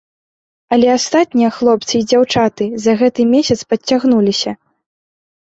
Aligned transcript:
Але 0.77 0.87
астатнія 0.93 1.49
хлопцы 1.57 1.93
і 1.99 2.01
дзяўчаты 2.11 2.67
за 2.87 2.91
гэты 3.03 3.21
месяц 3.35 3.59
падцягнуліся. 3.75 4.57